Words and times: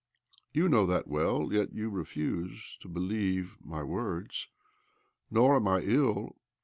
You 0.51 0.67
know 0.67 0.87
that 0.87 1.07
well, 1.07 1.53
yet 1.53 1.73
you 1.73 1.91
refuse 1.91 2.75
to 2.81 2.87
believe 2.87 3.57
my 3.63 3.83
word's. 3.83 4.47
Nor 5.29 5.55
ami 5.57 5.69
I 5.69 5.79
ill. 5.81 6.37